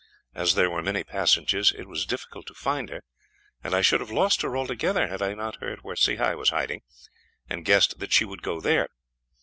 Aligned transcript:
As 0.33 0.55
there 0.55 0.71
were 0.71 0.81
many 0.81 1.03
passages, 1.03 1.71
it 1.77 1.87
was 1.87 2.07
difficult 2.07 2.47
to 2.47 2.55
find 2.55 2.89
her, 2.89 3.03
and 3.63 3.75
I 3.75 3.81
should 3.83 3.99
have 3.99 4.09
lost 4.09 4.41
her 4.41 4.57
altogether 4.57 5.07
had 5.07 5.21
I 5.21 5.35
not 5.35 5.57
heard 5.61 5.83
where 5.83 5.95
Sehi 5.95 6.35
was 6.35 6.49
hiding, 6.49 6.81
and 7.47 7.63
guessed 7.63 7.99
that 7.99 8.11
she 8.11 8.25
would 8.25 8.41
go 8.41 8.59
there. 8.59 8.89